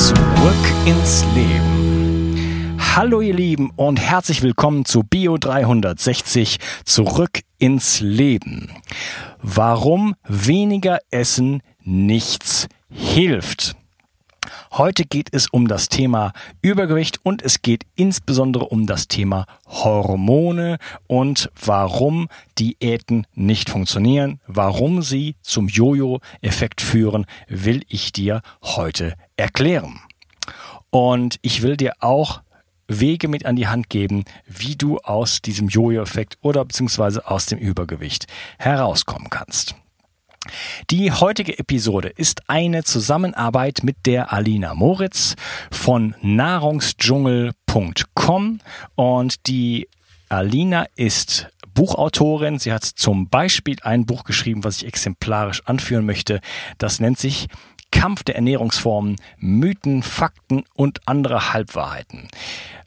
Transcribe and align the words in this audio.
Zurück 0.00 0.16
ins 0.86 1.26
Leben. 1.34 2.78
Hallo 2.96 3.20
ihr 3.20 3.34
Lieben 3.34 3.70
und 3.76 4.00
herzlich 4.00 4.40
willkommen 4.40 4.86
zu 4.86 5.02
Bio 5.02 5.36
360 5.36 6.56
Zurück 6.86 7.40
ins 7.58 8.00
Leben. 8.00 8.70
Warum 9.42 10.14
weniger 10.26 11.00
Essen 11.10 11.62
nichts 11.84 12.66
hilft. 12.88 13.76
Heute 14.72 15.04
geht 15.04 15.30
es 15.32 15.48
um 15.48 15.66
das 15.66 15.88
Thema 15.88 16.32
Übergewicht 16.62 17.18
und 17.24 17.42
es 17.42 17.60
geht 17.60 17.86
insbesondere 17.96 18.66
um 18.66 18.86
das 18.86 19.08
Thema 19.08 19.46
Hormone 19.66 20.78
und 21.08 21.50
warum 21.60 22.28
Diäten 22.56 23.26
nicht 23.34 23.68
funktionieren, 23.68 24.40
warum 24.46 25.02
sie 25.02 25.34
zum 25.42 25.66
Jojo-Effekt 25.66 26.82
führen, 26.82 27.26
will 27.48 27.82
ich 27.88 28.12
dir 28.12 28.42
heute 28.62 29.14
erklären. 29.36 29.98
Und 30.90 31.40
ich 31.42 31.62
will 31.62 31.76
dir 31.76 31.94
auch 31.98 32.40
Wege 32.86 33.26
mit 33.26 33.46
an 33.46 33.56
die 33.56 33.66
Hand 33.66 33.90
geben, 33.90 34.24
wie 34.46 34.76
du 34.76 34.98
aus 34.98 35.42
diesem 35.42 35.66
Jojo-Effekt 35.66 36.38
oder 36.42 36.64
beziehungsweise 36.64 37.28
aus 37.28 37.46
dem 37.46 37.58
Übergewicht 37.58 38.28
herauskommen 38.58 39.30
kannst. 39.30 39.74
Die 40.90 41.10
heutige 41.12 41.56
Episode 41.56 42.08
ist 42.08 42.48
eine 42.48 42.82
Zusammenarbeit 42.82 43.84
mit 43.84 44.06
der 44.06 44.32
Alina 44.32 44.74
Moritz 44.74 45.36
von 45.70 46.16
nahrungsdschungel.com 46.20 48.58
und 48.96 49.46
die 49.46 49.86
Alina 50.28 50.86
ist 50.96 51.46
Buchautorin. 51.74 52.58
Sie 52.58 52.72
hat 52.72 52.82
zum 52.82 53.28
Beispiel 53.28 53.76
ein 53.82 54.04
Buch 54.04 54.24
geschrieben, 54.24 54.64
was 54.64 54.78
ich 54.78 54.86
exemplarisch 54.88 55.62
anführen 55.64 56.04
möchte. 56.04 56.40
Das 56.78 56.98
nennt 56.98 57.20
sich 57.20 57.46
Kampf 57.92 58.24
der 58.24 58.34
Ernährungsformen, 58.34 59.14
Mythen, 59.38 60.02
Fakten 60.02 60.64
und 60.74 61.06
andere 61.06 61.52
Halbwahrheiten. 61.52 62.26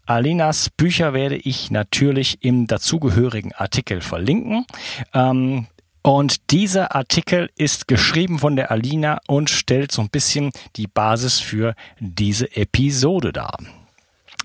Alinas 0.05 0.69
Bücher 0.69 1.13
werde 1.13 1.37
ich 1.37 1.71
natürlich 1.71 2.39
im 2.41 2.67
dazugehörigen 2.67 3.53
Artikel 3.53 4.01
verlinken. 4.01 4.65
Ähm, 5.13 5.67
und 6.03 6.51
dieser 6.51 6.95
Artikel 6.95 7.49
ist 7.55 7.87
geschrieben 7.87 8.39
von 8.39 8.57
der 8.57 8.71
Alina 8.71 9.19
und 9.27 9.49
stellt 9.49 9.91
so 9.91 10.01
ein 10.01 10.09
bisschen 10.09 10.51
die 10.75 10.87
Basis 10.87 11.39
für 11.39 11.75
diese 11.99 12.55
Episode 12.55 13.31
dar. 13.31 13.57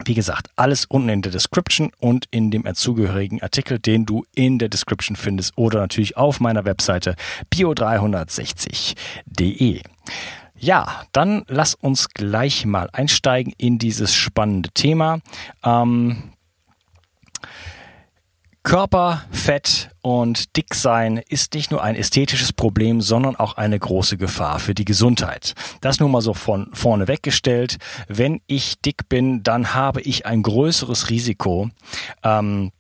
Wie 0.05 0.15
gesagt, 0.15 0.51
alles 0.55 0.85
unten 0.85 1.09
in 1.09 1.23
der 1.23 1.33
Description 1.33 1.91
und 1.99 2.27
in 2.31 2.53
dem 2.53 2.73
zugehörigen 2.75 3.43
Artikel, 3.43 3.81
den 3.81 4.07
du 4.07 4.25
in 4.35 4.61
der 4.61 4.69
Description 4.69 5.17
findest 5.17 5.59
oder 5.59 5.81
natürlich 5.81 6.17
auf 6.17 6.39
meiner 6.39 6.65
Webseite 6.65 7.17
bio360.de. 7.53 9.83
Ja, 10.57 11.03
dann 11.13 11.45
lass 11.49 11.75
uns 11.75 12.11
gleich 12.11 12.65
mal 12.67 12.89
einsteigen 12.93 13.53
in 13.59 13.79
dieses 13.79 14.15
spannende 14.15 14.71
Thema. 14.71 15.19
Ähm, 15.65 16.35
Körperfett 18.69 19.89
und 20.03 20.55
Dicksein 20.59 21.17
ist 21.17 21.55
nicht 21.55 21.71
nur 21.71 21.83
ein 21.83 21.97
ästhetisches 21.97 22.53
Problem, 22.53 23.01
sondern 23.01 23.35
auch 23.35 23.57
eine 23.57 23.79
große 23.79 24.19
Gefahr 24.19 24.59
für 24.59 24.75
die 24.75 24.85
Gesundheit. 24.85 25.55
Das 25.81 26.01
nur 26.01 26.11
mal 26.11 26.21
so 26.21 26.35
von 26.35 26.69
vorne 26.75 27.09
weggestellt. 27.09 27.79
Wenn 28.09 28.43
ich 28.47 28.79
dick 28.83 29.09
bin, 29.09 29.43
dann 29.43 29.73
habe 29.73 30.03
ich 30.03 30.27
ein 30.27 30.43
größeres 30.43 31.09
Risiko, 31.09 31.71
ähm, 32.23 32.71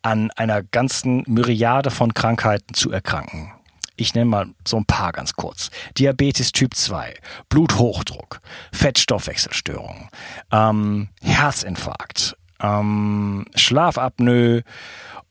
an 0.00 0.30
einer 0.30 0.62
ganzen 0.62 1.24
Myriade 1.26 1.90
von 1.90 2.14
Krankheiten 2.14 2.72
zu 2.72 2.90
erkranken. 2.90 3.52
Ich 3.96 4.14
nenne 4.14 4.24
mal 4.24 4.46
so 4.66 4.78
ein 4.78 4.86
paar 4.86 5.12
ganz 5.12 5.34
kurz. 5.34 5.68
Diabetes 5.98 6.52
Typ 6.52 6.74
2, 6.74 7.16
Bluthochdruck, 7.50 8.40
Fettstoffwechselstörung, 8.72 10.08
ähm, 10.50 11.10
Herzinfarkt, 11.20 12.34
ähm, 12.64 13.44
Schlafapnoe, 13.54 14.58
äh, 14.58 14.62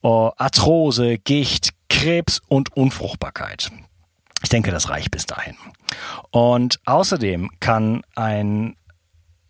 Arthrose, 0.04 1.18
Gicht, 1.18 1.72
Krebs 1.90 2.42
und 2.48 2.76
Unfruchtbarkeit. 2.76 3.72
Ich 4.42 4.50
denke, 4.50 4.72
das 4.72 4.90
reicht 4.90 5.12
bis 5.12 5.26
dahin. 5.26 5.56
Und 6.32 6.80
außerdem 6.86 7.50
kann 7.60 8.02
ein 8.16 8.76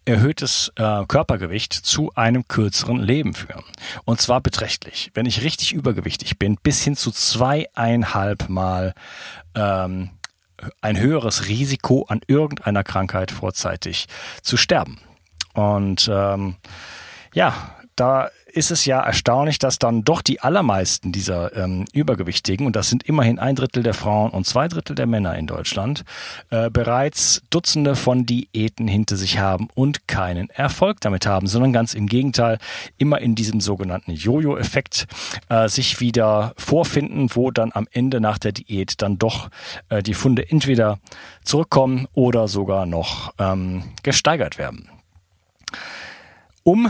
erhöhtes 0.05 0.71
äh, 0.75 1.05
Körpergewicht 1.07 1.73
zu 1.73 2.11
einem 2.15 2.47
kürzeren 2.47 2.99
Leben 2.99 3.33
führen. 3.33 3.63
Und 4.03 4.21
zwar 4.21 4.41
beträchtlich. 4.41 5.11
Wenn 5.13 5.25
ich 5.25 5.41
richtig 5.41 5.73
übergewichtig 5.73 6.37
bin, 6.37 6.57
bis 6.61 6.83
hin 6.83 6.95
zu 6.95 7.11
zweieinhalb 7.11 8.49
Mal 8.49 8.93
ähm, 9.55 10.11
ein 10.81 10.99
höheres 10.99 11.47
Risiko 11.47 12.05
an 12.09 12.21
irgendeiner 12.27 12.83
Krankheit 12.83 13.31
vorzeitig 13.31 14.07
zu 14.41 14.57
sterben. 14.57 14.99
Und 15.53 16.09
ähm, 16.11 16.57
ja, 17.33 17.53
da 17.95 18.29
ist 18.47 18.71
es 18.71 18.85
ja 18.85 19.01
erstaunlich, 19.01 19.57
dass 19.57 19.79
dann 19.79 20.03
doch 20.03 20.21
die 20.21 20.39
allermeisten 20.39 21.11
dieser 21.11 21.55
ähm, 21.55 21.85
Übergewichtigen, 21.93 22.65
und 22.67 22.75
das 22.75 22.89
sind 22.89 23.03
immerhin 23.03 23.39
ein 23.39 23.55
Drittel 23.55 23.83
der 23.83 23.93
Frauen 23.93 24.31
und 24.31 24.45
zwei 24.45 24.67
Drittel 24.67 24.95
der 24.95 25.07
Männer 25.07 25.35
in 25.37 25.47
Deutschland, 25.47 26.03
äh, 26.49 26.69
bereits 26.69 27.41
Dutzende 27.49 27.95
von 27.95 28.25
Diäten 28.25 28.87
hinter 28.87 29.15
sich 29.15 29.39
haben 29.39 29.69
und 29.73 30.07
keinen 30.07 30.49
Erfolg 30.51 31.01
damit 31.01 31.25
haben, 31.25 31.47
sondern 31.47 31.73
ganz 31.73 31.93
im 31.93 32.07
Gegenteil 32.07 32.57
immer 32.97 33.21
in 33.21 33.35
diesem 33.35 33.59
sogenannten 33.59 34.11
Jojo-Effekt 34.11 35.07
äh, 35.49 35.67
sich 35.67 35.99
wieder 35.99 36.53
vorfinden, 36.57 37.29
wo 37.33 37.51
dann 37.51 37.71
am 37.73 37.87
Ende 37.91 38.21
nach 38.21 38.37
der 38.37 38.51
Diät 38.51 39.01
dann 39.01 39.17
doch 39.17 39.49
äh, 39.89 40.03
die 40.03 40.13
Funde 40.13 40.49
entweder 40.49 40.99
zurückkommen 41.43 42.07
oder 42.13 42.47
sogar 42.47 42.85
noch 42.85 43.33
ähm, 43.39 43.83
gesteigert 44.03 44.57
werden. 44.57 44.89
Um 46.63 46.89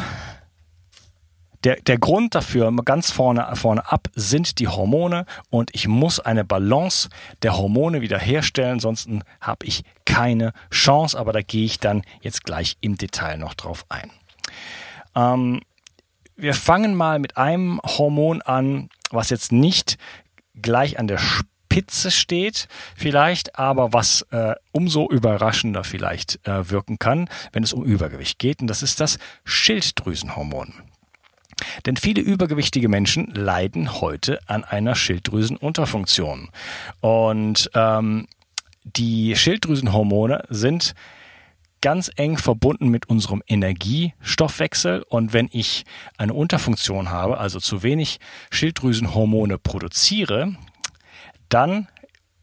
der, 1.64 1.78
der 1.82 1.98
Grund 1.98 2.36
dafür, 2.36 2.72
ganz 2.84 3.12
vorne, 3.12 3.56
vorne 3.56 3.92
ab, 3.92 4.08
sind 4.16 4.60
die 4.60 4.68
Hormone 4.68 5.26
und 5.50 5.72
ich 5.74 5.88
muss 5.88 6.20
eine 6.20 6.44
Balance 6.44 7.10
der 7.42 7.58
Hormone 7.58 8.02
wiederherstellen, 8.02 8.80
sonst 8.80 9.08
habe 9.40 9.66
ich 9.66 9.84
keine 10.06 10.54
Chance, 10.72 11.18
aber 11.18 11.32
da 11.32 11.42
gehe 11.42 11.66
ich 11.66 11.80
dann 11.80 12.04
jetzt 12.22 12.44
gleich 12.44 12.78
im 12.82 12.98
Detail 12.98 13.38
noch 13.38 13.54
drauf 13.54 13.86
ein. 13.90 14.12
Ähm, 15.16 15.62
wir 16.36 16.54
fangen 16.54 16.96
mal 16.96 17.20
mit 17.20 17.38
einem 17.38 17.80
Hormon 17.86 18.42
an, 18.42 18.90
was 19.12 19.30
jetzt 19.30 19.52
nicht 19.52 19.98
gleich 20.56 21.00
an 21.00 21.08
der 21.08 21.20
Spitze 21.20 22.12
steht, 22.12 22.68
vielleicht, 22.96 23.58
aber 23.58 23.94
was 23.94 24.24
äh, 24.32 24.56
umso 24.72 25.10
überraschender 25.10 25.84
vielleicht 25.84 26.46
äh, 26.48 26.70
wirken 26.70 27.00
kann, 27.00 27.30
wenn 27.52 27.64
es 27.64 27.74
um 27.74 27.84
Übergewicht 27.84 28.40
geht. 28.40 28.62
Und 28.62 28.68
das 28.68 28.84
ist 28.84 29.00
das 29.00 29.18
Schilddrüsenhormon. 29.46 30.74
Denn 31.86 31.98
viele 31.98 32.22
übergewichtige 32.22 32.90
Menschen 32.90 33.28
leiden 33.34 34.02
heute 34.02 34.40
an 34.48 34.64
einer 34.64 34.96
Schilddrüsenunterfunktion. 34.96 36.50
Und 37.02 37.70
ähm, 37.74 38.28
die 38.84 39.36
Schilddrüsenhormone 39.36 40.44
sind 40.50 40.94
ganz 41.82 42.10
eng 42.16 42.38
verbunden 42.38 42.88
mit 42.88 43.10
unserem 43.10 43.44
Energiestoffwechsel. 43.46 45.04
Und 45.10 45.34
wenn 45.34 45.50
ich 45.52 45.84
eine 46.18 46.34
Unterfunktion 46.34 47.10
habe, 47.10 47.38
also 47.38 47.60
zu 47.60 47.84
wenig 47.84 48.20
Schilddrüsenhormone 48.52 49.58
produziere, 49.58 50.56
dann 51.50 51.88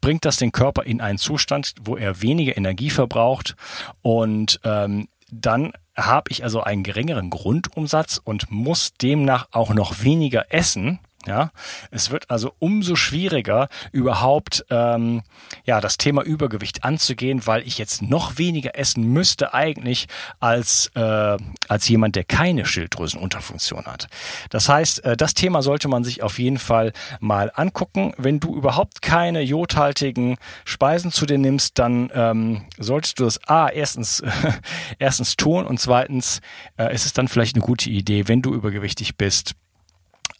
bringt 0.01 0.25
das 0.25 0.37
den 0.37 0.53
Körper 0.53 0.85
in 0.85 1.01
einen 1.01 1.19
Zustand, 1.19 1.75
wo 1.83 1.97
er 1.97 2.23
weniger 2.23 2.57
Energie 2.57 2.91
verbraucht 2.91 3.57
und 4.03 4.61
ähm, 4.65 5.09
dann 5.31 5.73
habe 6.07 6.31
ich 6.31 6.45
also 6.45 6.63
einen 6.63 6.83
geringeren 6.83 7.31
Grundumsatz 7.31 8.21
und 8.23 8.51
muss 8.51 8.95
demnach 8.95 9.49
auch 9.53 9.75
noch 9.75 10.03
weniger 10.03 10.53
essen, 10.53 10.99
Ja, 11.27 11.51
es 11.91 12.11
wird 12.11 12.31
also 12.31 12.55
umso 12.61 12.97
schwieriger, 12.97 13.69
überhaupt 13.93 14.65
ähm, 14.71 15.21
ja 15.67 15.83
das 15.83 15.99
Thema 15.99 16.23
Übergewicht 16.23 16.83
anzugehen, 16.83 17.47
weil 17.47 17.67
ich 17.67 17.77
jetzt 17.77 18.01
noch 18.01 18.39
weniger 18.39 18.79
essen 18.79 19.05
müsste 19.13 19.53
eigentlich 19.53 20.07
als 20.39 20.91
äh, 20.95 21.37
als 21.69 21.89
jemand, 21.89 22.17
der 22.17 22.25
keine 22.25 22.65
Schilddrüsenunterfunktion 22.65 23.85
hat. 23.85 24.07
Das 24.49 24.71
heißt, 24.71 25.05
äh, 25.05 25.17
das 25.17 25.35
Thema 25.35 25.61
sollte 25.61 25.89
man 25.89 26.05
sich 26.05 26.23
auf 26.23 26.39
jeden 26.39 26.59
Fall 26.59 26.95
mal 27.21 27.53
angucken. 27.55 28.15
Wenn 28.17 28.41
du 28.41 28.57
überhaupt 28.57 29.03
keine 29.03 29.43
jodhaltigen 29.43 30.39
Speisen 30.65 31.13
zu 31.13 31.27
dir 31.27 31.39
nimmst, 31.39 31.79
dann 31.79 32.11
ähm, 32.15 32.65
solltest 32.79 33.21
du 33.21 33.25
das 33.25 33.47
a 33.47 33.69
erstens 33.69 34.23
erstens 34.99 35.37
tun 35.37 35.67
und 35.67 35.79
zweitens 35.79 36.41
äh, 36.79 36.95
ist 36.95 37.05
es 37.05 37.13
dann 37.13 37.29
vielleicht 37.29 37.57
eine 37.57 37.65
gute 37.65 37.91
Idee, 37.91 38.27
wenn 38.27 38.41
du 38.41 38.55
übergewichtig 38.55 39.19
bist 39.19 39.55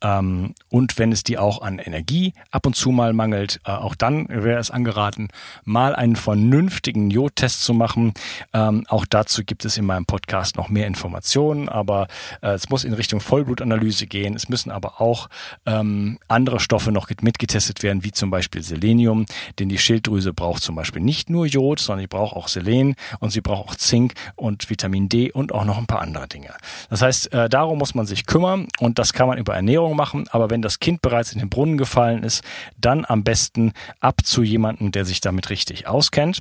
ähm, 0.03 0.55
und 0.69 0.99
wenn 0.99 1.13
es 1.13 1.23
dir 1.23 1.43
auch 1.43 1.63
an 1.63 1.79
Energie 1.79 2.33
ab 2.51 2.67
und 2.67 2.75
zu 2.75 2.91
mal 2.91 3.13
mangelt, 3.13 3.61
äh, 3.65 3.71
auch 3.71 3.95
dann 3.95 4.29
wäre 4.29 4.59
es 4.59 4.71
angeraten, 4.71 5.29
mal 5.65 5.95
einen 5.95 6.17
vernünftigen 6.17 7.11
Jodtest 7.11 7.65
zu 7.65 7.75
machen. 7.75 8.15
Ähm, 8.53 8.85
auch 8.89 9.05
dazu 9.05 9.45
gibt 9.45 9.65
es 9.65 9.77
in 9.77 9.85
meinem 9.85 10.07
Podcast 10.07 10.57
noch 10.57 10.69
mehr 10.69 10.87
Informationen, 10.87 11.69
aber 11.69 12.07
äh, 12.43 12.51
es 12.51 12.69
muss 12.71 12.85
in 12.85 12.95
Richtung 12.95 13.21
Vollblutanalyse 13.21 14.07
gehen. 14.07 14.35
Es 14.35 14.49
müssen 14.49 14.71
aber 14.71 15.01
auch 15.01 15.29
ähm, 15.67 16.19
andere 16.29 16.61
Stoffe 16.61 16.93
noch 16.93 17.11
mitgetestet 17.21 17.83
werden, 17.83 18.05
wie 18.05 18.13
zum 18.13 18.31
Beispiel 18.31 18.63
Selenium, 18.63 19.27
denn 19.59 19.69
die 19.69 19.79
Schilddrüse 19.79 20.33
braucht 20.33 20.63
zum 20.63 20.77
Beispiel 20.77 21.03
nicht 21.03 21.29
nur 21.29 21.47
Jod, 21.47 21.81
sondern 21.81 22.03
sie 22.03 22.09
braucht 22.09 22.37
auch 22.37 22.49
Selen 22.49 22.95
und 23.19 23.31
sie 23.31 23.41
braucht 23.41 23.69
auch 23.69 23.75
Zink 23.75 24.15
und 24.37 24.71
Vitamin 24.71 25.09
D 25.09 25.31
und 25.31 25.53
auch 25.53 25.65
noch 25.65 25.79
ein 25.79 25.87
paar 25.87 26.01
andere 26.01 26.29
Dinge. 26.29 26.55
Das 26.89 27.03
heißt, 27.03 27.33
äh, 27.33 27.49
darum 27.49 27.79
muss 27.79 27.95
man 27.95 28.07
sich 28.07 28.27
kümmern 28.27 28.69
und 28.79 28.99
das 28.99 29.13
kann 29.13 29.29
man 29.29 29.39
über 29.39 29.55
Ernährung 29.55 29.90
Ernährung 29.91 29.97
machen, 29.97 30.29
aber 30.31 30.51
wenn 30.51 30.63
das 30.63 30.79
Kind 30.79 31.03
bereits 31.03 31.33
in 31.33 31.39
den 31.39 31.51
Brunnen 31.51 31.77
gefallen 31.77 32.23
ist, 32.23 32.43
dann 32.79 33.05
am 33.07 33.25
besten 33.25 33.73
ab 34.01 34.21
zu 34.25 34.43
jemandem, 34.43 34.93
der 34.93 35.05
sich 35.05 35.21
damit 35.21 35.51
richtig 35.51 35.87
auskennt. 35.87 36.39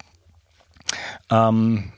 Ähm, 1.30 1.92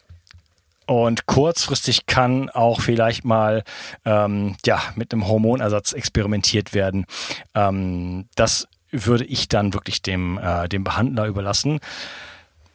und 0.86 1.26
kurzfristig 1.26 2.06
kann 2.06 2.50
auch 2.50 2.82
vielleicht 2.82 3.24
mal 3.24 3.64
ähm, 4.04 4.56
ja, 4.66 4.82
mit 4.96 5.14
einem 5.14 5.28
Hormonersatz 5.28 5.94
experimentiert 5.94 6.74
werden. 6.74 7.06
Ähm, 7.56 8.26
das 8.36 8.68
würde 8.92 9.24
ich 9.24 9.48
dann 9.48 9.74
wirklich 9.74 10.02
dem, 10.02 10.38
äh, 10.38 10.68
dem 10.68 10.84
Behandler 10.84 11.28
überlassen. 11.28 11.80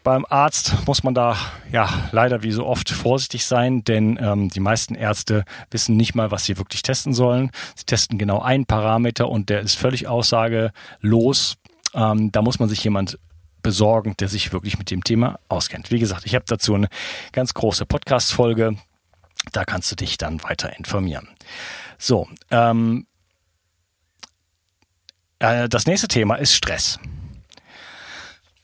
Beim 0.06 0.24
Arzt 0.30 0.86
muss 0.86 1.02
man 1.02 1.14
da 1.14 1.36
ja 1.72 2.08
leider 2.12 2.44
wie 2.44 2.52
so 2.52 2.64
oft 2.64 2.90
vorsichtig 2.90 3.44
sein, 3.44 3.82
denn 3.82 4.16
ähm, 4.22 4.50
die 4.50 4.60
meisten 4.60 4.94
Ärzte 4.94 5.44
wissen 5.72 5.96
nicht 5.96 6.14
mal, 6.14 6.30
was 6.30 6.44
sie 6.44 6.58
wirklich 6.58 6.82
testen 6.82 7.12
sollen. 7.12 7.50
Sie 7.74 7.86
testen 7.86 8.16
genau 8.16 8.40
einen 8.40 8.66
Parameter 8.66 9.28
und 9.28 9.48
der 9.48 9.62
ist 9.62 9.74
völlig 9.74 10.06
aussagelos. 10.06 11.56
Ähm, 11.92 12.30
da 12.30 12.40
muss 12.40 12.60
man 12.60 12.68
sich 12.68 12.84
jemand 12.84 13.18
besorgen, 13.62 14.14
der 14.20 14.28
sich 14.28 14.52
wirklich 14.52 14.78
mit 14.78 14.92
dem 14.92 15.02
Thema 15.02 15.40
auskennt. 15.48 15.90
Wie 15.90 15.98
gesagt, 15.98 16.24
ich 16.24 16.36
habe 16.36 16.44
dazu 16.46 16.76
eine 16.76 16.86
ganz 17.32 17.52
große 17.52 17.84
Podcast-Folge. 17.84 18.76
Da 19.50 19.64
kannst 19.64 19.90
du 19.90 19.96
dich 19.96 20.18
dann 20.18 20.40
weiter 20.44 20.78
informieren. 20.78 21.26
So, 21.98 22.28
ähm, 22.52 23.08
äh, 25.40 25.68
das 25.68 25.86
nächste 25.86 26.06
Thema 26.06 26.36
ist 26.36 26.54
Stress. 26.54 27.00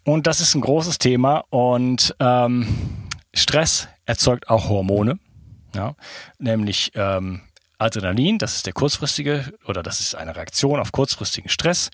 Und 0.04 0.26
das 0.26 0.40
ist 0.40 0.54
ein 0.54 0.60
großes 0.60 0.99
Thema 0.99 1.44
und 1.50 2.14
ähm, 2.19 2.66
Stress 3.34 3.88
erzeugt 4.04 4.49
auch 4.49 4.69
Hormone, 4.69 5.19
ja, 5.75 5.94
nämlich 6.38 6.90
ähm, 6.94 7.43
Adrenalin, 7.82 8.38
das 8.38 8.56
ist 8.56 8.66
der 8.66 8.72
kurzfristige 8.72 9.52
oder 9.66 9.82
das 9.82 10.00
ist 10.00 10.14
eine 10.14 10.34
Reaktion 10.37 10.81
auf 10.81 10.93
kurzfristigen 10.93 11.50
Stress. 11.50 11.90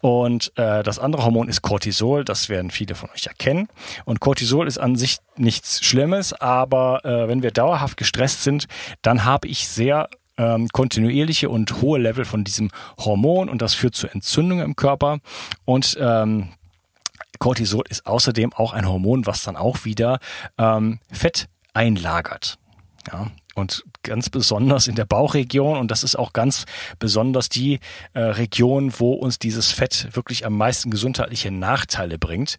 Und 0.00 0.52
äh, 0.56 0.82
das 0.82 0.98
andere 0.98 1.24
Hormon 1.24 1.48
ist 1.48 1.62
Cortisol, 1.62 2.24
das 2.24 2.48
werden 2.48 2.70
viele 2.70 2.94
von 2.94 3.10
euch 3.10 3.26
erkennen. 3.26 3.68
Und 4.04 4.20
Cortisol 4.20 4.66
ist 4.68 4.78
an 4.78 4.96
sich 4.96 5.18
nichts 5.36 5.84
Schlimmes, 5.84 6.32
aber 6.32 7.04
äh, 7.04 7.28
wenn 7.28 7.42
wir 7.42 7.50
dauerhaft 7.50 7.96
gestresst 7.96 8.42
sind, 8.42 8.66
dann 9.02 9.24
habe 9.24 9.48
ich 9.48 9.68
sehr 9.68 10.08
ähm, 10.36 10.68
kontinuierliche 10.68 11.48
und 11.48 11.80
hohe 11.82 11.98
Level 11.98 12.24
von 12.24 12.44
diesem 12.44 12.70
Hormon 12.98 13.48
und 13.48 13.62
das 13.62 13.74
führt 13.74 13.94
zu 13.94 14.08
Entzündungen 14.08 14.64
im 14.64 14.76
Körper 14.76 15.18
und 15.64 15.96
ähm, 16.00 16.48
Cortisol 17.44 17.84
ist 17.90 18.06
außerdem 18.06 18.54
auch 18.54 18.72
ein 18.72 18.88
Hormon, 18.88 19.26
was 19.26 19.42
dann 19.42 19.54
auch 19.54 19.84
wieder 19.84 20.18
ähm, 20.56 20.98
Fett 21.12 21.50
einlagert. 21.74 22.56
Ja, 23.12 23.26
und 23.54 23.84
ganz 24.02 24.30
besonders 24.30 24.88
in 24.88 24.94
der 24.94 25.04
Bauchregion 25.04 25.76
und 25.76 25.90
das 25.90 26.04
ist 26.04 26.16
auch 26.16 26.32
ganz 26.32 26.64
besonders 26.98 27.50
die 27.50 27.80
äh, 28.14 28.20
Region, 28.20 28.94
wo 28.96 29.12
uns 29.12 29.38
dieses 29.38 29.72
Fett 29.72 30.08
wirklich 30.12 30.46
am 30.46 30.56
meisten 30.56 30.90
gesundheitliche 30.90 31.50
Nachteile 31.50 32.16
bringt. 32.16 32.58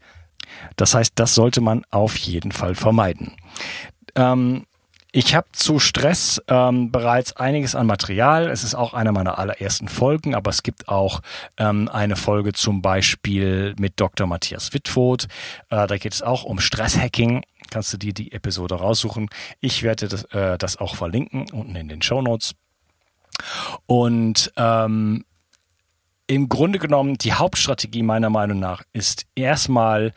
Das 0.76 0.94
heißt, 0.94 1.14
das 1.16 1.34
sollte 1.34 1.62
man 1.62 1.84
auf 1.90 2.16
jeden 2.18 2.52
Fall 2.52 2.76
vermeiden. 2.76 3.32
Ähm, 4.14 4.68
ich 5.16 5.34
habe 5.34 5.48
zu 5.54 5.80
Stress 5.80 6.42
ähm, 6.50 6.92
bereits 6.92 7.38
einiges 7.38 7.74
an 7.74 7.88
Material. 7.88 8.50
Es 8.50 8.66
ist 8.66 8.76
auch 8.76 8.94
eine 8.94 9.14
meiner 9.14 9.40
allerersten 9.40 9.88
Folgen, 9.88 10.36
aber 10.36 10.50
es 10.50 10.62
gibt 10.62 10.90
auch 10.90 11.22
ähm, 11.56 11.88
eine 11.88 12.18
Folge 12.18 12.52
zum 12.52 12.82
Beispiel 12.82 13.76
mit 13.80 13.98
Dr. 13.98 14.28
Matthias 14.28 14.74
Wittfurt. 14.74 15.30
Äh, 15.70 15.88
da 15.88 15.98
geht 15.98 16.14
es 16.14 16.22
auch 16.22 16.44
um 16.44 16.60
Stresshacking. 16.60 17.46
Kannst 17.70 17.94
du 17.94 17.98
dir 17.98 18.14
die 18.14 18.34
Episode 18.34 18.76
raussuchen. 18.76 19.30
Ich 19.62 19.84
werde 19.84 20.10
das, 20.10 20.26
äh, 20.34 20.58
das 20.58 20.76
auch 20.76 20.98
verlinken 20.98 21.50
unten 21.50 21.78
in 21.78 21.88
den 21.88 22.02
Show 22.02 22.22
Notes. 22.22 22.54
Und 23.86 24.52
ähm, 24.58 25.24
im 26.28 26.50
Grunde 26.50 26.78
genommen, 26.78 27.18
die 27.18 27.32
Hauptstrategie 27.32 28.04
meiner 28.04 28.30
Meinung 28.30 28.60
nach 28.60 28.84
ist 28.92 29.26
erstmal 29.34 30.14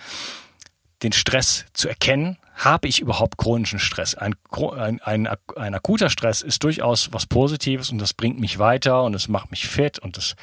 den 1.04 1.12
Stress 1.12 1.66
zu 1.72 1.88
erkennen, 1.88 2.36
habe 2.58 2.88
ich 2.88 3.00
überhaupt 3.00 3.38
chronischen 3.38 3.78
Stress? 3.78 4.14
Ein, 4.14 4.34
ein, 4.76 5.00
ein, 5.00 5.28
ein 5.56 5.74
akuter 5.74 6.10
Stress 6.10 6.42
ist 6.42 6.64
durchaus 6.64 7.12
was 7.12 7.26
Positives 7.26 7.90
und 7.90 7.98
das 7.98 8.12
bringt 8.14 8.40
mich 8.40 8.58
weiter 8.58 9.04
und 9.04 9.14
es 9.14 9.28
macht 9.28 9.50
mich 9.50 9.68
fit 9.68 9.98
und 9.98 10.18
es 10.18 10.34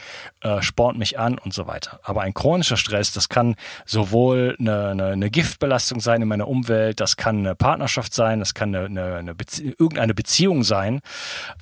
äh, 0.41 0.61
spornt 0.61 0.97
mich 0.97 1.19
an 1.19 1.37
und 1.37 1.53
so 1.53 1.67
weiter. 1.67 1.99
Aber 2.03 2.21
ein 2.21 2.33
chronischer 2.33 2.77
Stress, 2.77 3.11
das 3.11 3.27
kann 3.27 3.55
sowohl 3.85 4.55
eine, 4.59 4.89
eine, 4.89 5.05
eine 5.07 5.29
Giftbelastung 5.29 5.99
sein 5.99 6.21
in 6.21 6.27
meiner 6.27 6.47
Umwelt, 6.47 6.99
das 6.99 7.17
kann 7.17 7.39
eine 7.39 7.55
Partnerschaft 7.55 8.13
sein, 8.13 8.39
das 8.39 8.53
kann 8.53 8.73
eine, 8.73 8.85
eine, 8.85 9.15
eine 9.15 9.35
Bezie 9.35 9.75
irgendeine 9.77 10.13
Beziehung 10.13 10.63
sein, 10.63 11.01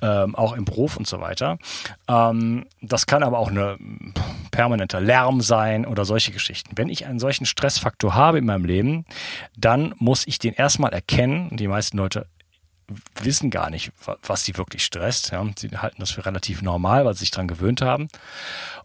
ähm, 0.02 0.36
auch 0.36 0.52
im 0.52 0.64
Beruf 0.64 0.96
und 0.96 1.06
so 1.06 1.20
weiter. 1.20 1.58
Ähm, 2.08 2.66
das 2.80 3.06
kann 3.06 3.22
aber 3.22 3.38
auch 3.38 3.48
eine 3.48 3.76
permanenter 4.50 5.00
Lärm 5.00 5.40
sein 5.40 5.84
oder 5.84 6.04
solche 6.04 6.30
Geschichten. 6.30 6.76
Wenn 6.76 6.88
ich 6.88 7.06
einen 7.06 7.18
solchen 7.18 7.44
Stressfaktor 7.44 8.14
habe 8.14 8.38
in 8.38 8.46
meinem 8.46 8.64
Leben, 8.64 9.04
dann 9.56 9.94
muss 9.98 10.26
ich 10.26 10.38
den 10.44 10.54
erstmal 10.54 10.92
erkennen. 10.92 11.56
Die 11.56 11.68
meisten 11.68 11.96
Leute 11.96 12.26
wissen 13.20 13.50
gar 13.50 13.70
nicht, 13.70 13.92
was 14.22 14.44
sie 14.44 14.56
wirklich 14.56 14.84
stresst. 14.84 15.32
Ja. 15.32 15.44
Sie 15.56 15.70
halten 15.70 16.00
das 16.00 16.10
für 16.10 16.26
relativ 16.26 16.62
normal, 16.62 17.04
weil 17.04 17.14
sie 17.14 17.20
sich 17.20 17.30
daran 17.30 17.48
gewöhnt 17.48 17.82
haben. 17.82 18.08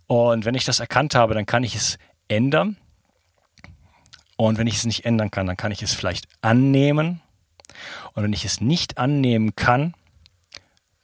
Und 0.07 0.45
wenn 0.45 0.56
ich 0.56 0.65
das 0.65 0.79
erkannt 0.79 1.15
habe, 1.15 1.33
dann 1.33 1.45
kann 1.45 1.63
ich 1.63 1.75
es 1.75 2.00
ändern. 2.27 2.77
Und 4.38 4.57
wenn 4.57 4.67
ich 4.67 4.77
es 4.77 4.85
nicht 4.85 5.06
ändern 5.06 5.31
kann, 5.31 5.47
dann 5.47 5.57
kann 5.57 5.71
ich 5.71 5.83
es 5.83 5.94
vielleicht 5.94 6.27
annehmen. 6.41 7.21
Und 8.13 8.23
wenn 8.23 8.33
ich 8.33 8.45
es 8.45 8.61
nicht 8.61 8.97
annehmen 8.97 9.56
kann, 9.56 9.94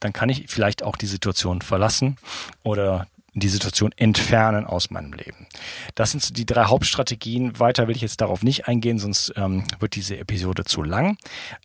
dann 0.00 0.12
kann 0.12 0.28
ich 0.28 0.46
vielleicht 0.48 0.82
auch 0.82 0.96
die 0.96 1.06
Situation 1.06 1.62
verlassen 1.62 2.16
oder 2.62 3.06
die 3.40 3.48
Situation 3.48 3.92
entfernen 3.96 4.66
aus 4.66 4.90
meinem 4.90 5.12
Leben. 5.12 5.46
Das 5.94 6.10
sind 6.12 6.36
die 6.36 6.46
drei 6.46 6.64
Hauptstrategien. 6.64 7.58
Weiter 7.58 7.86
will 7.86 7.96
ich 7.96 8.02
jetzt 8.02 8.20
darauf 8.20 8.42
nicht 8.42 8.66
eingehen, 8.66 8.98
sonst 8.98 9.32
ähm, 9.36 9.64
wird 9.78 9.94
diese 9.94 10.18
Episode 10.18 10.64
zu 10.64 10.82
lang. 10.82 11.18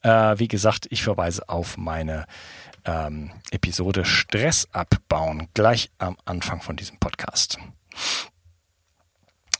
Äh, 0.04 0.38
wie 0.38 0.48
gesagt, 0.48 0.88
ich 0.90 1.04
verweise 1.04 1.48
auf 1.48 1.78
meine 1.78 2.26
ähm, 2.86 3.32
Episode 3.52 4.06
Stress 4.06 4.68
abbauen, 4.72 5.48
gleich 5.54 5.92
am 5.98 6.18
Anfang 6.26 6.62
von 6.62 6.76
diesem 6.76 6.98
Podcast. 6.98 7.58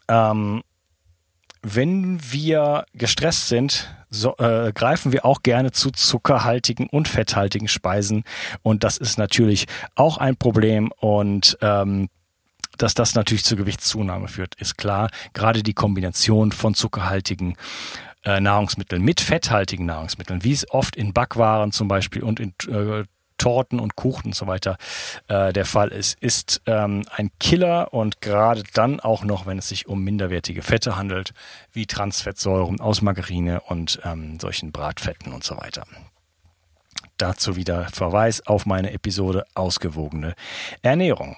Ähm, 0.08 0.64
wenn 1.62 2.20
wir 2.32 2.86
gestresst 2.94 3.48
sind, 3.48 3.94
so, 4.10 4.36
äh, 4.38 4.74
greifen 4.74 5.14
wir 5.14 5.26
auch 5.26 5.42
gerne 5.42 5.72
zu 5.72 5.92
zuckerhaltigen 5.92 6.88
und 6.88 7.08
fetthaltigen 7.08 7.68
Speisen. 7.68 8.24
Und 8.62 8.84
das 8.84 8.98
ist 8.98 9.18
natürlich 9.18 9.68
auch 9.96 10.18
ein 10.18 10.36
Problem. 10.36 10.92
Und 11.00 11.58
ähm, 11.62 12.10
dass 12.78 12.94
das 12.94 13.16
natürlich 13.16 13.46
zur 13.46 13.58
Gewichtszunahme 13.58 14.28
führt, 14.28 14.56
ist 14.56 14.78
klar. 14.78 15.10
Gerade 15.34 15.64
die 15.64 15.74
Kombination 15.74 16.52
von 16.52 16.74
zuckerhaltigen 16.74 17.56
äh, 18.24 18.40
Nahrungsmitteln 18.40 19.02
mit 19.02 19.22
fetthaltigen 19.22 19.86
Nahrungsmitteln, 19.86 20.44
wie 20.44 20.52
es 20.52 20.70
oft 20.72 20.96
in 20.96 21.14
Backwaren 21.14 21.72
zum 21.72 21.88
Beispiel 21.88 22.24
und 22.24 22.40
in 22.40 22.54
äh, 22.68 23.06
Torten 23.42 23.80
und 23.80 23.96
Kuchen 23.96 24.28
und 24.28 24.36
so 24.36 24.46
weiter 24.46 24.78
äh, 25.28 25.52
der 25.52 25.66
Fall 25.66 25.88
ist, 25.88 26.16
ist 26.22 26.62
ähm, 26.68 27.04
ein 27.16 27.32
Killer 27.40 27.92
und 27.92 28.22
gerade 28.22 28.62
dann 28.76 29.00
auch 29.00 29.24
noch, 29.24 29.48
wenn 29.48 29.58
es 29.58 29.68
sich 29.68 29.88
um 29.88 30.04
minderwertige 30.04 30.62
Fette 30.62 30.96
handelt, 30.96 31.34
wie 31.74 31.88
Transfettsäuren 31.88 32.80
aus 32.80 33.02
Margarine 33.02 33.62
und 33.62 34.00
ähm, 34.06 34.40
solchen 34.40 34.72
Bratfetten 34.72 35.34
und 35.34 35.44
so 35.44 35.58
weiter. 35.58 35.86
dazu 37.18 37.56
wieder 37.56 37.88
Verweis 37.92 38.46
auf 38.46 38.68
meine 38.68 38.94
Episode 38.94 39.46
Ausgewogene 39.56 40.36
Ernährung. 40.84 41.36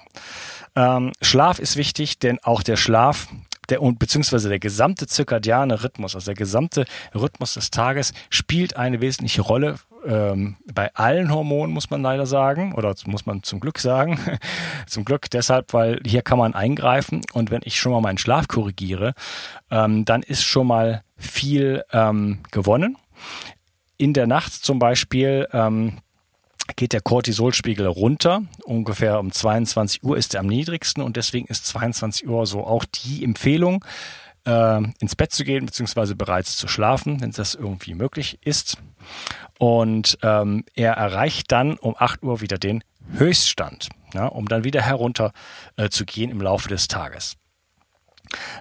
Ähm, 0.76 1.12
Schlaf 1.22 1.58
ist 1.58 1.76
wichtig, 1.76 2.18
denn 2.18 2.38
auch 2.42 2.62
der 2.62 2.76
Schlaf 2.76 3.28
der 3.70 3.78
beziehungsweise 3.78 4.50
der 4.50 4.58
gesamte 4.58 5.06
zirkadiane 5.06 5.82
Rhythmus, 5.82 6.14
also 6.14 6.26
der 6.26 6.34
gesamte 6.34 6.84
Rhythmus 7.14 7.54
des 7.54 7.70
Tages 7.70 8.12
spielt 8.28 8.76
eine 8.76 9.00
wesentliche 9.00 9.40
Rolle 9.40 9.76
ähm, 10.06 10.56
bei 10.72 10.94
allen 10.94 11.32
Hormonen, 11.32 11.72
muss 11.72 11.90
man 11.90 12.02
leider 12.02 12.26
sagen, 12.26 12.74
oder 12.74 12.94
muss 13.06 13.26
man 13.26 13.42
zum 13.42 13.60
Glück 13.60 13.78
sagen. 13.78 14.18
zum 14.86 15.04
Glück 15.04 15.30
deshalb, 15.30 15.72
weil 15.72 16.00
hier 16.04 16.22
kann 16.22 16.38
man 16.38 16.54
eingreifen 16.54 17.22
und 17.32 17.50
wenn 17.50 17.62
ich 17.64 17.78
schon 17.78 17.92
mal 17.92 18.00
meinen 18.00 18.18
Schlaf 18.18 18.48
korrigiere, 18.48 19.14
ähm, 19.70 20.04
dann 20.04 20.22
ist 20.22 20.44
schon 20.44 20.66
mal 20.66 21.02
viel 21.16 21.84
ähm, 21.92 22.40
gewonnen. 22.50 22.96
In 23.96 24.12
der 24.12 24.26
Nacht 24.26 24.52
zum 24.52 24.78
Beispiel 24.78 25.46
ähm, 25.52 25.98
geht 26.76 26.92
der 26.92 27.00
Cortisolspiegel 27.00 27.86
runter. 27.86 28.42
Ungefähr 28.64 29.20
um 29.20 29.30
22 29.30 30.02
Uhr 30.02 30.16
ist 30.16 30.34
er 30.34 30.40
am 30.40 30.46
niedrigsten 30.46 31.02
und 31.02 31.16
deswegen 31.16 31.46
ist 31.46 31.66
22 31.66 32.28
Uhr 32.28 32.46
so 32.46 32.66
auch 32.66 32.84
die 32.84 33.22
Empfehlung, 33.22 33.84
äh, 34.46 34.82
ins 34.98 35.16
Bett 35.16 35.32
zu 35.32 35.44
gehen, 35.44 35.66
beziehungsweise 35.66 36.14
bereits 36.14 36.56
zu 36.56 36.68
schlafen, 36.68 37.20
wenn 37.20 37.30
das 37.30 37.54
irgendwie 37.54 37.94
möglich 37.94 38.38
ist. 38.42 38.78
Und 39.58 40.18
ähm, 40.22 40.64
er 40.74 40.94
erreicht 40.94 41.52
dann 41.52 41.76
um 41.78 41.94
8 41.96 42.22
Uhr 42.22 42.40
wieder 42.40 42.58
den 42.58 42.82
Höchststand, 43.12 43.88
ja, 44.12 44.26
um 44.26 44.48
dann 44.48 44.64
wieder 44.64 44.82
herunter 44.82 45.32
äh, 45.76 45.88
zu 45.88 46.04
gehen 46.04 46.30
im 46.30 46.40
Laufe 46.40 46.68
des 46.68 46.88
Tages. 46.88 47.36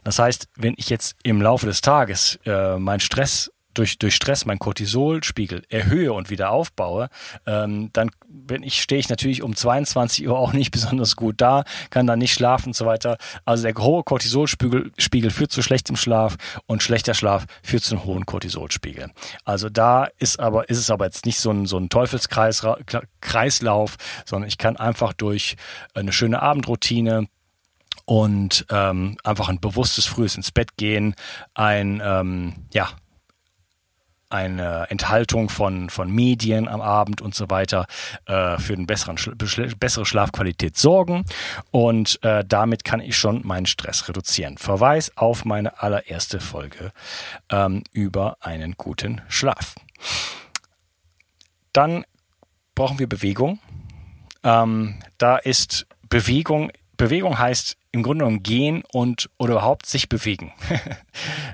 Das 0.04 0.20
heißt, 0.20 0.50
wenn 0.56 0.76
ich 0.78 0.90
jetzt 0.90 1.16
im 1.24 1.42
Laufe 1.42 1.66
des 1.66 1.82
Tages 1.82 2.40
äh, 2.46 2.78
meinen 2.78 3.00
Stress 3.00 3.52
durch, 3.74 3.98
durch 3.98 4.16
Stress 4.16 4.46
meinen 4.46 4.60
Cortisolspiegel 4.60 5.64
erhöhe 5.70 6.14
und 6.14 6.30
wieder 6.30 6.52
aufbaue, 6.52 7.10
ähm, 7.46 7.90
dann 7.94 8.12
bin 8.28 8.64
ich, 8.64 8.82
stehe 8.82 9.00
ich 9.00 9.10
natürlich 9.10 9.44
um 9.44 9.56
22 9.56 10.28
Uhr 10.28 10.38
auch 10.38 10.54
nicht 10.54 10.72
besonders 10.72 11.16
gut 11.16 11.42
da, 11.42 11.64
kann 11.90 12.08
dann 12.08 12.20
nicht 12.20 12.34
schlafen 12.34 12.70
und 12.70 12.76
so 12.76 12.86
weiter. 12.86 13.18
Also 13.46 13.64
der 13.64 13.76
hohe 13.76 14.04
Cortisolspiegel 14.04 14.92
Spiegel 14.98 15.32
führt 15.32 15.52
zu 15.52 15.62
schlechtem 15.62 15.96
Schlaf 15.96 16.36
und 16.66 16.84
schlechter 16.84 17.14
Schlaf 17.14 17.46
führt 17.62 17.84
zu 17.84 17.96
einem 17.96 18.06
hohen 18.06 18.26
Cortisolspiegel. 18.26 19.12
Also 19.46 19.70
da 19.70 20.08
ist 20.18 20.40
aber, 20.40 20.70
ist 20.70 20.80
es 20.80 20.90
aber 20.90 21.06
jetzt 21.06 21.26
nicht 21.26 21.40
so 21.40 21.52
ein, 21.52 21.66
so 21.66 21.78
ein 21.78 21.90
Teufelskreislauf, 21.90 23.96
sondern 24.26 24.48
ich 24.48 24.58
kann 24.58 24.78
einfach 24.78 25.14
durch 25.14 25.56
eine 25.94 26.14
schöne 26.14 26.42
Abendroutine, 26.42 27.28
und 28.06 28.66
ähm, 28.70 29.18
einfach 29.24 29.50
ein 29.50 29.60
bewusstes 29.60 30.06
frühes 30.06 30.36
ins 30.36 30.52
Bett 30.52 30.78
gehen, 30.78 31.16
ein 31.54 32.02
ähm, 32.04 32.54
ja 32.74 32.90
eine 34.34 34.88
Enthaltung 34.90 35.50
von, 35.50 35.90
von 35.90 36.12
Medien 36.12 36.68
am 36.68 36.82
Abend 36.82 37.22
und 37.22 37.36
so 37.36 37.50
weiter 37.50 37.86
äh, 38.26 38.58
für 38.58 38.74
eine 38.74 38.86
besseren, 38.86 39.18
bessere 39.80 40.06
Schlafqualität 40.06 40.76
sorgen. 40.76 41.24
Und 41.72 42.22
äh, 42.24 42.44
damit 42.46 42.84
kann 42.84 43.00
ich 43.00 43.16
schon 43.16 43.46
meinen 43.46 43.68
Stress 43.68 44.10
reduzieren. 44.10 44.58
Verweis 44.58 45.16
auf 45.16 45.46
meine 45.46 45.82
allererste 45.82 46.40
Folge 46.40 46.92
ähm, 47.50 47.84
über 47.92 48.38
einen 48.42 48.74
guten 48.78 49.22
Schlaf. 49.28 49.76
Dann 51.72 52.04
brauchen 52.76 53.00
wir 53.00 53.08
Bewegung. 53.08 53.60
Ähm, 54.44 55.00
da 55.18 55.38
ist 55.38 55.86
Bewegung, 56.10 56.72
Bewegung 56.98 57.38
heißt 57.38 57.78
im 57.92 58.02
Grunde 58.02 58.26
genommen 58.26 58.44
gehen 58.44 58.84
und 58.92 59.30
oder 59.38 59.54
überhaupt 59.54 59.86
sich 59.86 60.10
bewegen. 60.10 60.52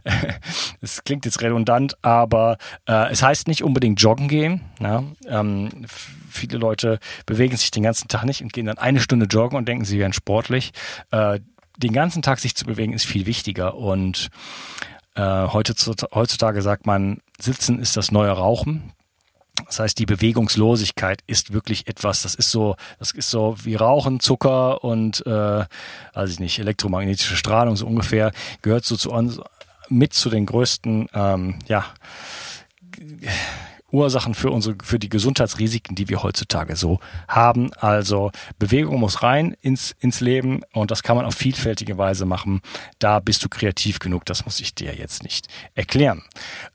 das 0.81 1.03
klingt 1.03 1.25
jetzt 1.25 1.41
redundant, 1.41 1.95
aber 2.01 2.57
äh, 2.87 3.11
es 3.11 3.21
heißt 3.21 3.47
nicht 3.47 3.63
unbedingt 3.63 4.01
joggen 4.01 4.27
gehen. 4.27 4.61
Ja? 4.79 5.03
Ähm, 5.27 5.85
viele 6.29 6.57
Leute 6.57 6.99
bewegen 7.25 7.57
sich 7.57 7.71
den 7.71 7.83
ganzen 7.83 8.07
Tag 8.07 8.25
nicht 8.25 8.41
und 8.41 8.53
gehen 8.53 8.65
dann 8.65 8.77
eine 8.77 8.99
Stunde 8.99 9.25
joggen 9.25 9.57
und 9.57 9.67
denken, 9.67 9.85
sie 9.85 9.99
wären 9.99 10.13
sportlich. 10.13 10.71
Äh, 11.11 11.39
den 11.77 11.93
ganzen 11.93 12.21
Tag 12.21 12.39
sich 12.39 12.55
zu 12.55 12.65
bewegen 12.65 12.93
ist 12.93 13.05
viel 13.05 13.25
wichtiger 13.25 13.75
und 13.75 14.29
äh, 15.15 15.47
heutzutage 15.47 16.61
sagt 16.61 16.85
man, 16.85 17.19
Sitzen 17.39 17.79
ist 17.79 17.95
das 17.97 18.11
neue 18.11 18.31
Rauchen. 18.31 18.93
Das 19.65 19.79
heißt, 19.79 19.99
die 19.99 20.05
Bewegungslosigkeit 20.05 21.21
ist 21.27 21.53
wirklich 21.53 21.87
etwas, 21.87 22.21
das 22.21 22.35
ist 22.35 22.51
so, 22.51 22.75
das 22.97 23.11
ist 23.11 23.29
so 23.29 23.55
wie 23.63 23.75
Rauchen, 23.75 24.19
Zucker 24.19 24.83
und 24.83 25.25
äh, 25.25 25.65
weiß 26.13 26.31
ich 26.31 26.39
nicht, 26.39 26.59
elektromagnetische 26.59 27.35
Strahlung 27.35 27.75
so 27.75 27.85
ungefähr, 27.85 28.31
gehört 28.61 28.85
so 28.85 28.95
zu 28.95 29.11
uns 29.11 29.39
mit 29.89 30.13
zu 30.13 30.29
den 30.29 30.45
größten, 30.45 31.07
ähm, 31.13 31.59
ja, 31.67 31.85
Ursachen 33.91 34.35
für 34.35 34.51
unsere, 34.51 34.75
für 34.83 34.99
die 34.99 35.09
Gesundheitsrisiken, 35.09 35.95
die 35.95 36.09
wir 36.09 36.23
heutzutage 36.23 36.75
so 36.75 36.99
haben. 37.27 37.71
Also 37.73 38.31
Bewegung 38.57 38.99
muss 38.99 39.23
rein 39.23 39.55
ins, 39.61 39.95
ins 39.99 40.19
Leben 40.19 40.61
und 40.73 40.91
das 40.91 41.03
kann 41.03 41.17
man 41.17 41.25
auf 41.25 41.35
vielfältige 41.35 41.97
Weise 41.97 42.25
machen. 42.25 42.61
Da 42.99 43.19
bist 43.19 43.43
du 43.43 43.49
kreativ 43.49 43.99
genug, 43.99 44.25
das 44.25 44.45
muss 44.45 44.59
ich 44.59 44.75
dir 44.75 44.95
jetzt 44.95 45.23
nicht 45.23 45.47
erklären. 45.75 46.23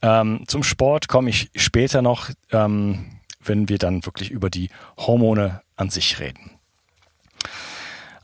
Ähm, 0.03 0.45
zum 0.47 0.63
Sport 0.63 1.09
komme 1.09 1.31
ich 1.31 1.51
später 1.55 2.03
noch, 2.03 2.31
ähm, 2.51 3.07
wenn 3.43 3.69
wir 3.69 3.79
dann 3.79 4.05
wirklich 4.05 4.31
über 4.31 4.51
die 4.51 4.71
Hormone 4.97 5.61
an 5.77 5.91
sich 5.91 6.19
reden. 6.19 6.51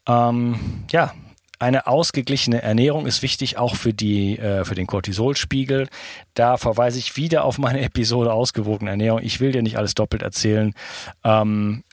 Ähm, 0.06 0.84
ja, 0.90 1.12
eine 1.60 1.86
ausgeglichene 1.86 2.62
Ernährung 2.62 3.06
ist 3.06 3.22
wichtig, 3.22 3.58
auch 3.58 3.76
für, 3.76 3.92
die, 3.92 4.38
äh, 4.38 4.64
für 4.64 4.74
den 4.74 4.86
Cortisolspiegel. 4.86 5.88
Da 6.34 6.56
verweise 6.56 6.98
ich 6.98 7.16
wieder 7.16 7.44
auf 7.44 7.58
meine 7.58 7.80
Episode 7.84 8.32
ausgewogene 8.32 8.90
Ernährung. 8.90 9.20
Ich 9.22 9.40
will 9.40 9.52
dir 9.52 9.62
nicht 9.62 9.76
alles 9.76 9.94
doppelt 9.94 10.22
erzählen. 10.22 10.74
Ähm, 11.22 11.84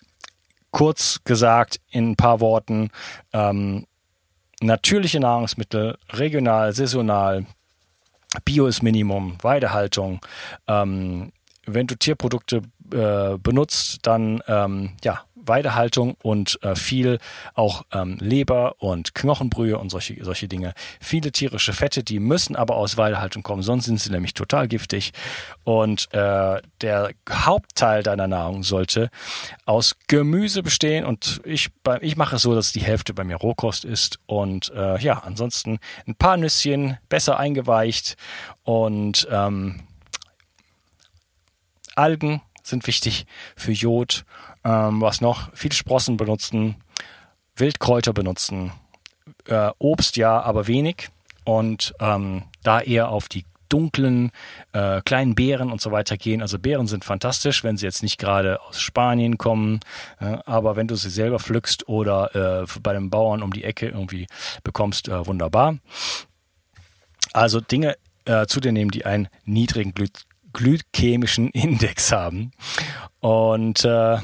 kurz 0.71 1.19
gesagt, 1.25 1.79
in 1.91 2.11
ein 2.11 2.15
paar 2.15 2.39
Worten, 2.39 2.89
ähm, 3.33 3.85
natürliche 4.61 5.19
Nahrungsmittel, 5.19 5.97
regional, 6.11 6.73
saisonal, 6.73 7.45
Bio 8.45 8.67
ist 8.67 8.83
Minimum, 8.83 9.37
Weidehaltung. 9.41 10.19
Ähm, 10.67 11.31
wenn 11.67 11.87
du 11.87 11.95
Tierprodukte 11.95 12.61
äh, 12.91 13.37
benutzt, 13.37 13.99
dann 14.03 14.41
ähm, 14.47 14.95
ja, 15.03 15.23
Weidehaltung 15.47 16.15
und 16.21 16.59
äh, 16.63 16.75
viel 16.75 17.19
auch 17.53 17.83
ähm, 17.91 18.17
Leber 18.19 18.75
und 18.79 19.15
Knochenbrühe 19.15 19.77
und 19.77 19.89
solche, 19.89 20.23
solche 20.23 20.47
Dinge. 20.47 20.73
Viele 20.99 21.31
tierische 21.31 21.73
Fette, 21.73 22.03
die 22.03 22.19
müssen 22.19 22.55
aber 22.55 22.75
aus 22.75 22.97
Weidehaltung 22.97 23.43
kommen, 23.43 23.61
sonst 23.61 23.85
sind 23.85 23.99
sie 23.99 24.11
nämlich 24.11 24.33
total 24.33 24.67
giftig. 24.67 25.11
Und 25.63 26.13
äh, 26.13 26.61
der 26.81 27.11
Hauptteil 27.29 28.03
deiner 28.03 28.27
Nahrung 28.27 28.63
sollte 28.63 29.09
aus 29.65 29.95
Gemüse 30.07 30.63
bestehen 30.63 31.05
und 31.05 31.41
ich, 31.43 31.69
ich 32.01 32.17
mache 32.17 32.37
es 32.37 32.41
so, 32.41 32.55
dass 32.55 32.71
die 32.71 32.81
Hälfte 32.81 33.13
bei 33.13 33.23
mir 33.23 33.37
Rohkost 33.37 33.85
ist 33.85 34.19
und 34.25 34.71
äh, 34.75 34.99
ja, 34.99 35.19
ansonsten 35.19 35.79
ein 36.07 36.15
paar 36.15 36.37
Nüsschen, 36.37 36.97
besser 37.09 37.37
eingeweicht 37.39 38.17
und 38.63 39.27
ähm, 39.31 39.81
Algen 41.97 42.41
sind 42.63 42.85
wichtig 42.87 43.25
für 43.55 43.71
Jod 43.71 44.25
ähm, 44.67 45.01
was 45.01 45.21
noch? 45.21 45.49
Viele 45.53 45.73
Sprossen 45.73 46.17
benutzen, 46.17 46.75
Wildkräuter 47.55 48.13
benutzen, 48.13 48.71
äh, 49.47 49.71
Obst 49.79 50.17
ja, 50.17 50.41
aber 50.41 50.67
wenig. 50.67 51.09
Und 51.45 51.93
ähm, 52.01 52.43
da 52.63 52.81
eher 52.81 53.07
auf 53.09 53.29
die 53.29 53.45
dunklen 53.69 54.31
äh, 54.73 55.01
kleinen 55.01 55.35
Beeren 55.35 55.71
und 55.71 55.79
so 55.79 55.91
weiter 55.91 56.17
gehen. 56.17 56.41
Also 56.41 56.59
Beeren 56.59 56.87
sind 56.87 57.05
fantastisch, 57.05 57.63
wenn 57.63 57.77
sie 57.77 57.85
jetzt 57.85 58.03
nicht 58.03 58.17
gerade 58.17 58.61
aus 58.61 58.81
Spanien 58.81 59.37
kommen, 59.37 59.79
äh, 60.19 60.37
aber 60.45 60.75
wenn 60.75 60.87
du 60.87 60.95
sie 60.95 61.09
selber 61.09 61.39
pflückst 61.39 61.87
oder 61.87 62.63
äh, 62.63 62.79
bei 62.81 62.91
einem 62.91 63.09
Bauern 63.09 63.43
um 63.43 63.51
die 63.51 63.63
Ecke 63.63 63.87
irgendwie 63.87 64.27
bekommst, 64.63 65.07
äh, 65.07 65.25
wunderbar. 65.25 65.77
Also 67.33 67.61
Dinge 67.61 67.95
äh, 68.25 68.45
zu 68.47 68.59
dir 68.59 68.73
nehmen, 68.73 68.91
die 68.91 69.05
einen 69.05 69.29
niedrigen 69.45 69.93
Gly 69.93 70.09
glykämischen 70.53 71.49
Index 71.51 72.11
haben. 72.11 72.51
Und 73.19 73.83
äh, 73.85 74.17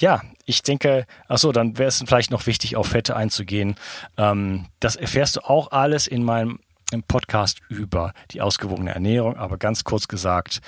ja, 0.00 0.22
ich 0.44 0.62
denke, 0.62 1.06
ach 1.28 1.38
so, 1.38 1.52
dann 1.52 1.76
wäre 1.76 1.88
es 1.88 2.02
vielleicht 2.06 2.30
noch 2.30 2.46
wichtig, 2.46 2.76
auf 2.76 2.88
Fette 2.88 3.16
einzugehen. 3.16 3.76
Ähm, 4.16 4.66
das 4.80 4.96
erfährst 4.96 5.36
du 5.36 5.40
auch 5.40 5.70
alles 5.72 6.06
in 6.06 6.24
meinem 6.24 6.60
im 6.90 7.02
Podcast 7.02 7.60
über 7.68 8.12
die 8.30 8.40
ausgewogene 8.40 8.94
Ernährung. 8.94 9.36
Aber 9.36 9.58
ganz 9.58 9.84
kurz 9.84 10.08
gesagt, 10.08 10.60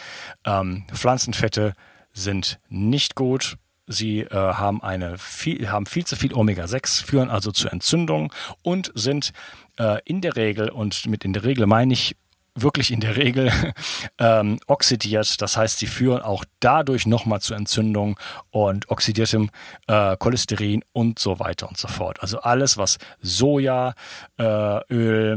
ähm, 0.45 0.85
Pflanzenfette 0.93 1.75
sind 2.13 2.59
nicht 2.69 3.15
gut. 3.15 3.57
Sie 3.87 4.21
äh, 4.21 4.35
haben 4.35 4.83
eine 4.83 5.19
viel, 5.19 5.71
haben 5.71 5.87
viel 5.87 6.05
zu 6.05 6.17
viel 6.17 6.35
Omega-6, 6.35 7.05
führen 7.05 7.31
also 7.31 7.51
zu 7.51 7.69
Entzündungen 7.69 8.31
und 8.63 8.93
sind 8.95 9.33
äh, 9.79 9.99
in 10.05 10.21
der 10.21 10.37
Regel, 10.37 10.69
und 10.69 11.07
mit 11.07 11.25
in 11.25 11.33
der 11.33 11.45
Regel 11.45 11.67
meine 11.67 11.93
ich 11.93 12.17
wirklich 12.55 12.91
in 12.91 13.01
der 13.01 13.17
Regel 13.17 13.53
ähm, 14.19 14.59
oxidiert. 14.67 15.41
Das 15.41 15.57
heißt, 15.57 15.79
sie 15.79 15.87
führen 15.87 16.23
auch 16.23 16.45
dadurch 16.61 17.07
nochmal 17.07 17.41
zu 17.41 17.55
Entzündung 17.55 18.19
und 18.51 18.91
oxidiertem 18.91 19.51
äh, 19.87 20.17
Cholesterin 20.17 20.85
und 20.93 21.19
so 21.19 21.39
weiter 21.39 21.69
und 21.69 21.79
so 21.79 21.89
fort. 21.89 22.23
Also 22.23 22.41
alles, 22.41 22.77
was 22.77 22.99
Sojaöl, 23.21 23.95
äh, 24.89 25.37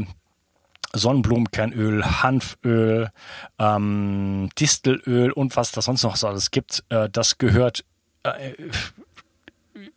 Sonnenblumenkernöl, 0.96 2.04
Hanföl, 2.22 3.10
ähm, 3.58 4.48
Distelöl 4.58 5.32
und 5.32 5.56
was 5.56 5.72
da 5.72 5.82
sonst 5.82 6.04
noch 6.04 6.16
so 6.16 6.28
alles 6.28 6.50
gibt, 6.50 6.84
äh, 6.88 7.08
das 7.10 7.38
gehört 7.38 7.84
äh, 8.22 8.52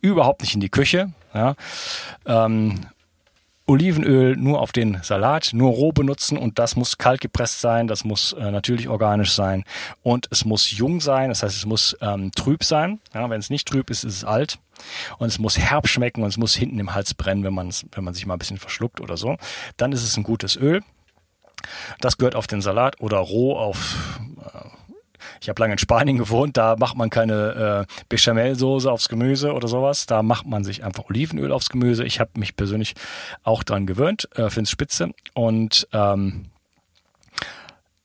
überhaupt 0.00 0.42
nicht 0.42 0.54
in 0.54 0.60
die 0.60 0.70
Küche. 0.70 1.12
Ja. 1.34 1.54
Ähm, 2.26 2.80
Olivenöl 3.68 4.34
nur 4.36 4.60
auf 4.60 4.72
den 4.72 4.98
Salat, 5.02 5.50
nur 5.52 5.70
roh 5.70 5.92
benutzen 5.92 6.38
und 6.38 6.58
das 6.58 6.74
muss 6.74 6.96
kalt 6.96 7.20
gepresst 7.20 7.60
sein, 7.60 7.86
das 7.86 8.02
muss 8.02 8.32
äh, 8.32 8.50
natürlich 8.50 8.88
organisch 8.88 9.32
sein 9.32 9.64
und 10.02 10.26
es 10.30 10.46
muss 10.46 10.70
jung 10.72 11.02
sein, 11.02 11.28
das 11.28 11.42
heißt 11.42 11.54
es 11.54 11.66
muss 11.66 11.96
ähm, 12.00 12.32
trüb 12.32 12.64
sein. 12.64 12.98
Ja, 13.12 13.28
wenn 13.28 13.38
es 13.38 13.50
nicht 13.50 13.68
trüb 13.68 13.90
ist, 13.90 14.04
ist 14.04 14.16
es 14.16 14.24
alt 14.24 14.58
und 15.18 15.28
es 15.28 15.38
muss 15.38 15.58
herb 15.58 15.86
schmecken 15.86 16.22
und 16.22 16.28
es 16.28 16.38
muss 16.38 16.54
hinten 16.54 16.78
im 16.78 16.94
Hals 16.94 17.12
brennen, 17.12 17.44
wenn 17.44 17.54
man 17.54 17.70
wenn 17.92 18.04
man 18.04 18.14
sich 18.14 18.24
mal 18.24 18.36
ein 18.36 18.38
bisschen 18.38 18.58
verschluckt 18.58 19.00
oder 19.02 19.18
so. 19.18 19.36
Dann 19.76 19.92
ist 19.92 20.02
es 20.02 20.16
ein 20.16 20.22
gutes 20.22 20.56
Öl. 20.56 20.82
Das 22.00 22.16
gehört 22.16 22.36
auf 22.36 22.46
den 22.46 22.62
Salat 22.62 23.00
oder 23.00 23.18
roh 23.18 23.56
auf 23.56 24.20
äh, 24.40 24.77
ich 25.40 25.48
habe 25.48 25.60
lange 25.60 25.72
in 25.72 25.78
Spanien 25.78 26.18
gewohnt, 26.18 26.56
da 26.56 26.76
macht 26.78 26.96
man 26.96 27.10
keine 27.10 27.86
äh, 27.88 28.04
Bechamelsoße 28.08 28.90
aufs 28.90 29.08
Gemüse 29.08 29.52
oder 29.52 29.68
sowas. 29.68 30.06
Da 30.06 30.22
macht 30.22 30.46
man 30.46 30.64
sich 30.64 30.84
einfach 30.84 31.04
Olivenöl 31.08 31.52
aufs 31.52 31.68
Gemüse. 31.68 32.04
Ich 32.04 32.20
habe 32.20 32.30
mich 32.38 32.56
persönlich 32.56 32.94
auch 33.42 33.62
dran 33.62 33.86
gewöhnt, 33.86 34.28
äh, 34.36 34.50
finde 34.50 34.64
es 34.64 34.70
spitze. 34.70 35.10
Und 35.34 35.88
ähm, 35.92 36.46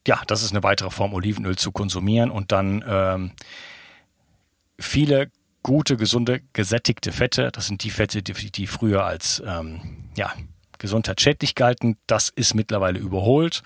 ja, 0.08 0.22
das 0.28 0.44
ist 0.44 0.52
eine 0.52 0.64
weitere 0.64 0.90
Form, 0.90 1.14
Olivenöl 1.14 1.58
zu 1.58 1.72
konsumieren 1.72 2.30
und 2.30 2.52
dann 2.52 2.84
ähm, 2.88 3.32
viele 4.80 5.32
gute, 5.64 5.96
gesunde, 5.96 6.42
gesättigte 6.52 7.12
Fette. 7.12 7.52
Das 7.52 7.68
sind 7.68 7.84
die 7.84 7.90
Fette, 7.90 8.22
die, 8.22 8.34
die 8.52 8.68
früher 8.68 9.06
als 9.06 9.42
ähm, 9.46 10.10
ja, 10.16 10.34
gesundheitsschädlich 10.84 11.56
galten. 11.56 11.98
Das 12.06 12.30
ist 12.30 12.54
mittlerweile 12.54 13.00
überholt. 13.00 13.64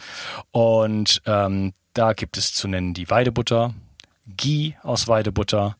Und 0.51 1.21
ähm, 1.25 1.73
da 1.93 2.13
gibt 2.13 2.37
es 2.37 2.53
zu 2.53 2.67
nennen 2.67 2.93
die 2.93 3.09
Weidebutter, 3.09 3.73
Ghee 4.37 4.75
aus 4.83 5.07
Weidebutter, 5.07 5.75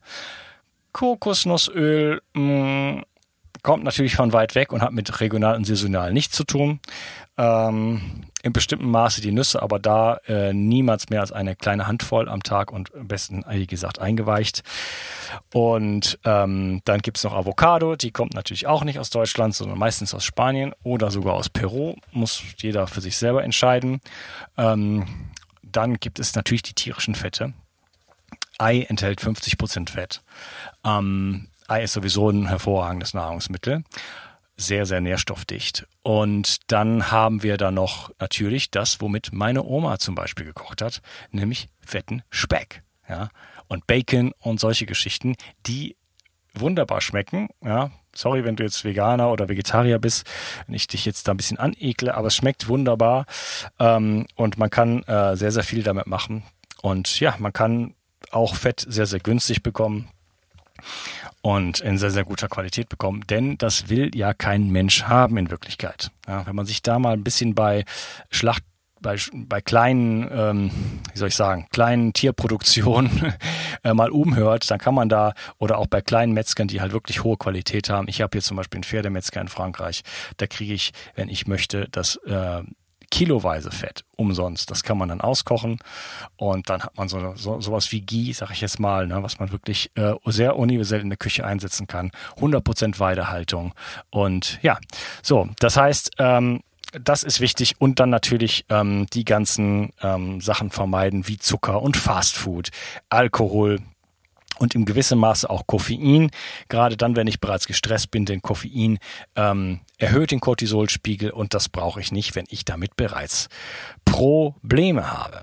Kokosnussöl, 0.92 2.20
mh, 2.34 2.42
mm, 2.42 3.04
kommt 3.62 3.84
natürlich 3.84 4.16
von 4.16 4.32
weit 4.32 4.54
weg 4.54 4.72
und 4.72 4.82
hat 4.82 4.92
mit 4.92 5.20
regional 5.20 5.56
und 5.56 5.64
saisonal 5.64 6.12
nichts 6.12 6.34
zu 6.34 6.44
tun. 6.44 6.80
Ähm, 7.38 8.24
in 8.42 8.52
bestimmten 8.52 8.90
Maße 8.90 9.20
die 9.20 9.32
Nüsse, 9.32 9.62
aber 9.62 9.78
da 9.78 10.16
äh, 10.26 10.52
niemals 10.52 11.10
mehr 11.10 11.20
als 11.20 11.32
eine 11.32 11.56
kleine 11.56 11.86
Handvoll 11.86 12.28
am 12.28 12.42
Tag 12.42 12.70
und 12.70 12.94
am 12.94 13.08
besten, 13.08 13.44
wie 13.48 13.66
gesagt, 13.66 13.98
eingeweicht. 13.98 14.62
Und 15.52 16.18
ähm, 16.24 16.80
dann 16.84 17.00
gibt 17.00 17.16
es 17.16 17.24
noch 17.24 17.34
Avocado, 17.34 17.96
die 17.96 18.12
kommt 18.12 18.34
natürlich 18.34 18.66
auch 18.66 18.84
nicht 18.84 18.98
aus 18.98 19.10
Deutschland, 19.10 19.54
sondern 19.54 19.78
meistens 19.78 20.14
aus 20.14 20.24
Spanien 20.24 20.72
oder 20.82 21.10
sogar 21.10 21.34
aus 21.34 21.48
Peru. 21.48 21.96
Muss 22.12 22.42
jeder 22.58 22.86
für 22.86 23.00
sich 23.00 23.16
selber 23.16 23.42
entscheiden. 23.42 24.00
Ähm, 24.56 25.06
dann 25.62 25.98
gibt 25.98 26.18
es 26.18 26.34
natürlich 26.34 26.62
die 26.62 26.74
tierischen 26.74 27.14
Fette. 27.14 27.54
Ei 28.58 28.82
enthält 28.82 29.20
50% 29.20 29.90
Fett. 29.90 30.22
Ähm, 30.84 31.48
Ei 31.66 31.82
ist 31.82 31.92
sowieso 31.92 32.30
ein 32.30 32.48
hervorragendes 32.48 33.14
Nahrungsmittel. 33.14 33.84
Sehr, 34.60 34.86
sehr 34.86 35.00
nährstoffdicht. 35.00 35.86
Und 36.02 36.70
dann 36.72 37.12
haben 37.12 37.44
wir 37.44 37.56
da 37.56 37.70
noch 37.70 38.10
natürlich 38.18 38.72
das, 38.72 39.00
womit 39.00 39.32
meine 39.32 39.62
Oma 39.62 39.98
zum 39.98 40.16
Beispiel 40.16 40.44
gekocht 40.44 40.82
hat, 40.82 41.00
nämlich 41.30 41.68
fetten 41.80 42.22
Speck. 42.28 42.82
Ja? 43.08 43.28
Und 43.68 43.86
Bacon 43.86 44.32
und 44.40 44.58
solche 44.58 44.84
Geschichten, 44.84 45.36
die 45.66 45.96
wunderbar 46.54 47.00
schmecken. 47.00 47.48
Ja, 47.62 47.92
sorry, 48.12 48.44
wenn 48.44 48.56
du 48.56 48.64
jetzt 48.64 48.84
Veganer 48.84 49.30
oder 49.30 49.48
Vegetarier 49.48 50.00
bist, 50.00 50.28
wenn 50.66 50.74
ich 50.74 50.88
dich 50.88 51.04
jetzt 51.04 51.28
da 51.28 51.32
ein 51.34 51.36
bisschen 51.36 51.58
anekle, 51.58 52.14
aber 52.14 52.26
es 52.26 52.34
schmeckt 52.34 52.66
wunderbar 52.66 53.26
ähm, 53.78 54.26
und 54.34 54.58
man 54.58 54.70
kann 54.70 55.04
äh, 55.04 55.36
sehr, 55.36 55.52
sehr 55.52 55.62
viel 55.62 55.84
damit 55.84 56.08
machen. 56.08 56.42
Und 56.82 57.20
ja, 57.20 57.36
man 57.38 57.52
kann 57.52 57.94
auch 58.32 58.56
Fett 58.56 58.84
sehr, 58.88 59.06
sehr 59.06 59.20
günstig 59.20 59.62
bekommen 59.62 60.08
und 61.42 61.80
in 61.80 61.98
sehr, 61.98 62.10
sehr 62.10 62.24
guter 62.24 62.48
Qualität 62.48 62.88
bekommen, 62.88 63.24
denn 63.28 63.56
das 63.58 63.88
will 63.88 64.10
ja 64.14 64.34
kein 64.34 64.70
Mensch 64.70 65.04
haben 65.04 65.36
in 65.36 65.50
Wirklichkeit. 65.50 66.10
Ja, 66.26 66.46
wenn 66.46 66.56
man 66.56 66.66
sich 66.66 66.82
da 66.82 66.98
mal 66.98 67.14
ein 67.14 67.24
bisschen 67.24 67.54
bei 67.54 67.84
Schlacht 68.30 68.62
bei, 69.00 69.16
bei 69.32 69.60
kleinen, 69.60 70.28
ähm, 70.32 70.70
wie 71.12 71.18
soll 71.18 71.28
ich 71.28 71.36
sagen, 71.36 71.66
kleinen 71.70 72.12
Tierproduktionen 72.12 73.34
äh, 73.84 73.94
mal 73.94 74.10
umhört, 74.10 74.70
dann 74.70 74.78
kann 74.78 74.94
man 74.94 75.08
da, 75.08 75.34
oder 75.58 75.78
auch 75.78 75.86
bei 75.86 76.00
kleinen 76.00 76.32
Metzgern, 76.32 76.68
die 76.68 76.80
halt 76.80 76.92
wirklich 76.92 77.24
hohe 77.24 77.36
Qualität 77.36 77.90
haben. 77.90 78.08
Ich 78.08 78.20
habe 78.20 78.30
hier 78.32 78.42
zum 78.42 78.56
Beispiel 78.56 78.78
einen 78.78 78.84
Pferdemetzger 78.84 79.40
in 79.40 79.48
Frankreich, 79.48 80.02
da 80.36 80.46
kriege 80.46 80.74
ich, 80.74 80.92
wenn 81.14 81.28
ich 81.28 81.46
möchte, 81.46 81.88
das 81.90 82.16
äh, 82.26 82.62
kiloweise 83.10 83.70
Fett 83.70 84.04
umsonst. 84.16 84.70
Das 84.70 84.82
kann 84.82 84.98
man 84.98 85.08
dann 85.08 85.20
auskochen 85.20 85.78
und 86.36 86.68
dann 86.68 86.82
hat 86.82 86.96
man 86.96 87.08
so, 87.08 87.34
so 87.36 87.60
sowas 87.60 87.90
wie 87.92 88.00
Ghee, 88.00 88.32
sag 88.32 88.50
ich 88.50 88.60
jetzt 88.60 88.78
mal, 88.78 89.06
ne, 89.06 89.22
was 89.22 89.38
man 89.38 89.52
wirklich 89.52 89.90
äh, 89.94 90.14
sehr 90.26 90.56
universell 90.56 91.00
in 91.00 91.10
der 91.10 91.16
Küche 91.16 91.46
einsetzen 91.46 91.86
kann. 91.86 92.10
100% 92.38 92.98
Weidehaltung 92.98 93.74
und 94.10 94.58
ja, 94.62 94.78
so, 95.22 95.48
das 95.58 95.76
heißt, 95.76 96.12
ähm, 96.18 96.60
das 96.92 97.22
ist 97.22 97.40
wichtig 97.40 97.74
und 97.78 98.00
dann 98.00 98.10
natürlich 98.10 98.64
ähm, 98.70 99.06
die 99.12 99.24
ganzen 99.24 99.92
ähm, 100.02 100.40
Sachen 100.40 100.70
vermeiden 100.70 101.28
wie 101.28 101.38
Zucker 101.38 101.82
und 101.82 101.96
Fastfood, 101.96 102.70
Alkohol 103.10 103.80
und 104.58 104.74
im 104.74 104.84
gewissen 104.84 105.18
Maße 105.18 105.48
auch 105.48 105.66
Koffein. 105.66 106.30
Gerade 106.68 106.96
dann, 106.96 107.16
wenn 107.16 107.26
ich 107.26 107.40
bereits 107.40 107.66
gestresst 107.66 108.10
bin, 108.10 108.24
denn 108.24 108.42
Koffein 108.42 108.98
ähm, 109.36 109.80
erhöht 109.98 110.30
den 110.30 110.40
Cortisolspiegel 110.40 111.30
und 111.30 111.54
das 111.54 111.68
brauche 111.68 112.00
ich 112.00 112.12
nicht, 112.12 112.34
wenn 112.34 112.46
ich 112.48 112.64
damit 112.64 112.96
bereits 112.96 113.48
Probleme 114.04 115.10
habe. 115.10 115.42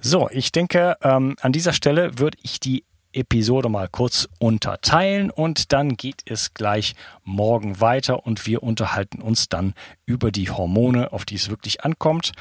So, 0.00 0.28
ich 0.30 0.52
denke, 0.52 0.96
ähm, 1.02 1.36
an 1.40 1.52
dieser 1.52 1.72
Stelle 1.72 2.18
würde 2.18 2.38
ich 2.42 2.60
die 2.60 2.84
Episode 3.12 3.68
mal 3.68 3.88
kurz 3.88 4.28
unterteilen 4.38 5.30
und 5.30 5.72
dann 5.72 5.96
geht 5.96 6.22
es 6.24 6.54
gleich 6.54 6.94
morgen 7.24 7.80
weiter 7.80 8.26
und 8.26 8.46
wir 8.46 8.62
unterhalten 8.62 9.20
uns 9.20 9.48
dann 9.48 9.74
über 10.06 10.30
die 10.32 10.50
Hormone, 10.50 11.12
auf 11.12 11.24
die 11.24 11.34
es 11.34 11.50
wirklich 11.50 11.84
ankommt 11.84 12.32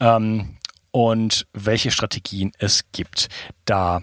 ähm, 0.00 0.56
und 0.90 1.46
welche 1.52 1.90
Strategien 1.90 2.52
es 2.58 2.84
gibt, 2.92 3.28
da 3.64 4.02